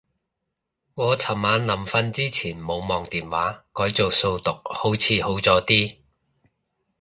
[0.95, 5.97] 我尋晚臨瞓之前冇望電話，改做數獨好似好咗啲